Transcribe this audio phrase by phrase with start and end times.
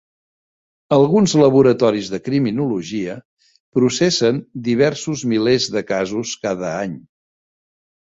[0.95, 3.17] Alguns laboratoris de criminologia
[3.79, 4.39] processen
[4.69, 6.97] diversos milers de casos cada any.